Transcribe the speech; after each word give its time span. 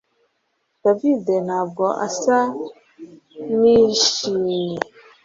David 0.83 1.25
ntabwo 1.47 1.85
asa 2.07 2.37
nishimye 3.59 4.63